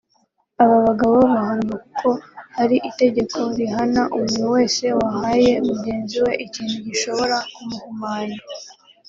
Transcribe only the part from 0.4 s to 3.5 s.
aba bagabo bahanwa kuko hari itegeko